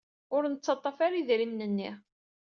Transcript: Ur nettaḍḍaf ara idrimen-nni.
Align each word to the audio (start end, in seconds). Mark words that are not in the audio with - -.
Ur 0.35 0.43
nettaḍḍaf 0.47 0.97
ara 1.05 1.17
idrimen-nni. 1.19 1.91